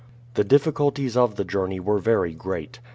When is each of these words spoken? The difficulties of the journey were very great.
The 0.33 0.43
difficulties 0.43 1.15
of 1.15 1.35
the 1.35 1.43
journey 1.45 1.79
were 1.79 1.99
very 1.99 2.33
great. 2.33 2.79